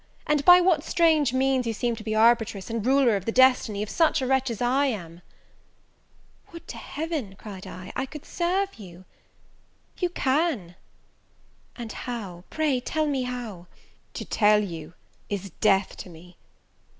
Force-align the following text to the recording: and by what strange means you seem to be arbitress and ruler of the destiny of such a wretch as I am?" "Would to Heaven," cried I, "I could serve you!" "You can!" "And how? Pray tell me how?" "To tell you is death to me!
and 0.25 0.43
by 0.43 0.59
what 0.59 0.83
strange 0.83 1.31
means 1.31 1.67
you 1.67 1.73
seem 1.73 1.95
to 1.95 2.03
be 2.03 2.15
arbitress 2.15 2.71
and 2.71 2.87
ruler 2.87 3.15
of 3.15 3.25
the 3.25 3.31
destiny 3.31 3.83
of 3.83 3.87
such 3.91 4.19
a 4.19 4.25
wretch 4.25 4.49
as 4.49 4.59
I 4.59 4.87
am?" 4.87 5.21
"Would 6.51 6.67
to 6.69 6.77
Heaven," 6.77 7.35
cried 7.35 7.67
I, 7.67 7.93
"I 7.95 8.07
could 8.07 8.25
serve 8.25 8.79
you!" 8.79 9.05
"You 9.99 10.09
can!" 10.09 10.73
"And 11.75 11.91
how? 11.91 12.45
Pray 12.49 12.79
tell 12.79 13.05
me 13.05 13.21
how?" 13.25 13.67
"To 14.15 14.25
tell 14.25 14.57
you 14.63 14.95
is 15.29 15.51
death 15.59 15.95
to 15.97 16.09
me! 16.09 16.35